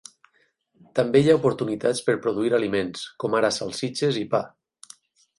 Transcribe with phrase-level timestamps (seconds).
[0.99, 4.41] També hi ha oportunitats per produir aliments, com ara salsitxes i pa.